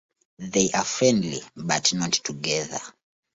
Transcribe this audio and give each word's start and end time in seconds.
They 0.39 0.71
are 0.71 0.83
friendly, 0.83 1.41
but 1.55 1.93
not 1.93 2.13
"together". 2.13 2.79